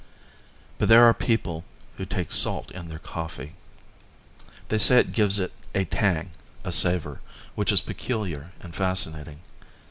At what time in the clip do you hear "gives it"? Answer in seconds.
5.11-5.51